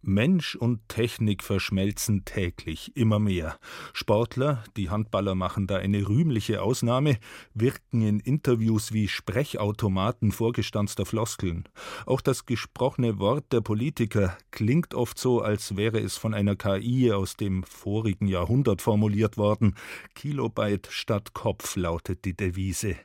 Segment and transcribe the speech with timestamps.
[0.00, 3.58] Mensch und Technik verschmelzen täglich immer mehr.
[3.92, 7.18] Sportler, die Handballer machen da eine rühmliche Ausnahme,
[7.52, 11.68] wirken in Interviews wie Sprechautomaten vorgestanzter Floskeln.
[12.06, 17.12] Auch das gesprochene Wort der Politiker klingt oft so, als wäre es von einer KI
[17.12, 19.74] aus dem vorigen Jahrhundert formuliert worden.
[20.14, 22.96] Kilobyte statt Kopf lautet die Devise.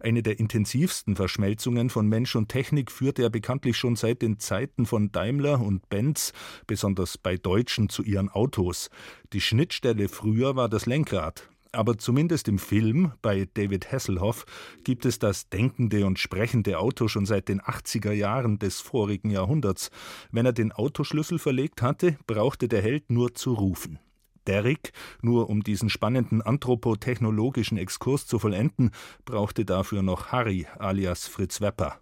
[0.00, 4.84] Eine der intensivsten Verschmelzungen von Mensch und Technik führte er bekanntlich schon seit den Zeiten
[4.84, 6.32] von Daimler und Benz
[6.66, 8.90] besonders bei Deutschen zu ihren Autos.
[9.32, 11.48] Die Schnittstelle früher war das Lenkrad.
[11.74, 14.44] Aber zumindest im Film bei David Hasselhoff
[14.84, 19.90] gibt es das denkende und sprechende Auto schon seit den 80er Jahren des vorigen Jahrhunderts.
[20.30, 23.98] Wenn er den Autoschlüssel verlegt hatte, brauchte der Held nur zu rufen.
[24.46, 28.90] Derrick, nur um diesen spannenden anthropotechnologischen Exkurs zu vollenden,
[29.24, 32.01] brauchte dafür noch Harry alias Fritz Wepper.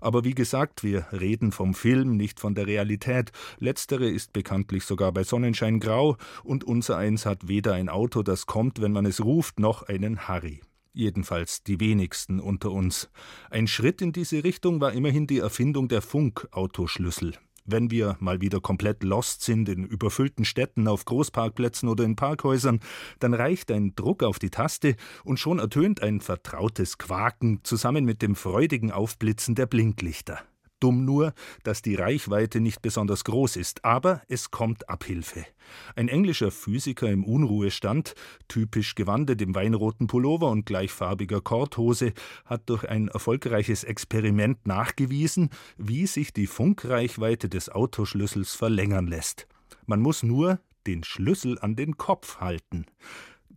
[0.00, 3.32] Aber wie gesagt, wir reden vom Film, nicht von der Realität.
[3.58, 8.46] Letztere ist bekanntlich sogar bei Sonnenschein grau und unser eins hat weder ein Auto, das
[8.46, 10.60] kommt, wenn man es ruft, noch einen Harry
[10.96, 13.10] jedenfalls die wenigsten unter uns.
[13.50, 17.34] Ein Schritt in diese Richtung war immerhin die Erfindung der Funkautoschlüssel.
[17.66, 22.80] Wenn wir mal wieder komplett lost sind in überfüllten Städten, auf Großparkplätzen oder in Parkhäusern,
[23.18, 28.22] dann reicht ein Druck auf die Taste und schon ertönt ein vertrautes Quaken zusammen mit
[28.22, 30.40] dem freudigen Aufblitzen der Blinklichter.
[30.80, 31.32] Dumm nur,
[31.62, 35.46] dass die Reichweite nicht besonders groß ist, aber es kommt Abhilfe.
[35.94, 38.14] Ein englischer Physiker im Unruhestand,
[38.46, 42.12] typisch gewandet im weinroten Pullover und gleichfarbiger Korthose,
[42.44, 49.46] hat durch ein erfolgreiches Experiment nachgewiesen, wie sich die Funkreichweite des Autoschlüssels verlängern lässt.
[49.86, 52.86] Man muss nur den Schlüssel an den Kopf halten.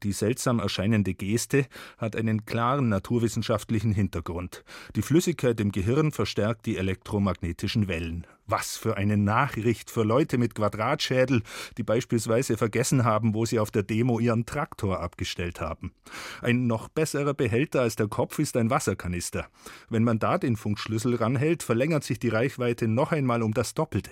[0.04, 1.66] Die seltsam erscheinende Geste
[1.98, 4.64] hat einen klaren naturwissenschaftlichen Hintergrund.
[4.96, 8.26] Die Flüssigkeit im Gehirn verstärkt die elektromagnetischen Wellen.
[8.48, 11.44] Was für eine Nachricht für Leute mit Quadratschädel,
[11.78, 15.94] die beispielsweise vergessen haben, wo sie auf der Demo ihren Traktor abgestellt haben.
[16.42, 19.48] Ein noch besserer Behälter als der Kopf ist ein Wasserkanister.
[19.90, 24.12] Wenn man da den Funkschlüssel ranhält, verlängert sich die Reichweite noch einmal um das Doppelte.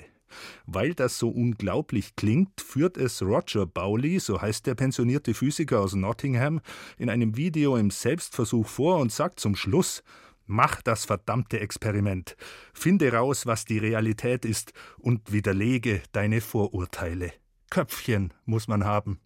[0.65, 5.93] Weil das so unglaublich klingt, führt es Roger Bowley, so heißt der pensionierte Physiker aus
[5.93, 6.61] Nottingham,
[6.97, 10.03] in einem Video im Selbstversuch vor und sagt zum Schluss
[10.49, 12.37] Mach das verdammte Experiment.
[12.73, 17.33] Finde raus, was die Realität ist und widerlege deine Vorurteile.
[17.69, 19.19] Köpfchen muss man haben.